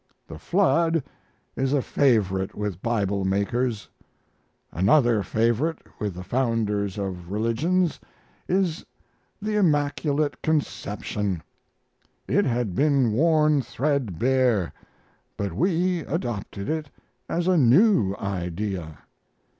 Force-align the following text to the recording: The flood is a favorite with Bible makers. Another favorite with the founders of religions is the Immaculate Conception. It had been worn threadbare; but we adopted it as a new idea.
The 0.25 0.39
flood 0.39 1.03
is 1.55 1.73
a 1.73 1.81
favorite 1.83 2.55
with 2.55 2.81
Bible 2.81 3.23
makers. 3.23 3.87
Another 4.71 5.21
favorite 5.21 5.77
with 5.99 6.15
the 6.15 6.23
founders 6.23 6.97
of 6.97 7.29
religions 7.29 7.99
is 8.47 8.83
the 9.39 9.57
Immaculate 9.57 10.41
Conception. 10.41 11.43
It 12.27 12.45
had 12.47 12.73
been 12.73 13.11
worn 13.11 13.61
threadbare; 13.61 14.73
but 15.37 15.53
we 15.53 15.99
adopted 15.99 16.67
it 16.67 16.89
as 17.29 17.47
a 17.47 17.55
new 17.55 18.15
idea. 18.15 18.97